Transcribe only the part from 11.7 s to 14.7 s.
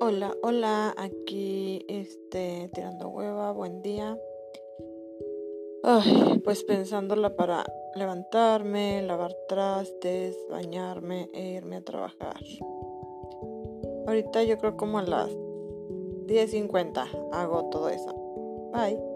a trabajar. Ahorita yo